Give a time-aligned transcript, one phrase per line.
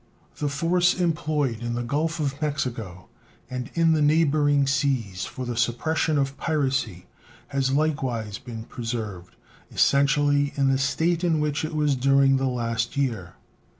[0.39, 3.07] The force employed in the Gulf of Mexico
[3.51, 7.05] and in the neighboring seas for the suppression of piracy
[7.49, 9.35] has likewise been preserved
[9.71, 13.35] essentially in the state in which it was during the last year.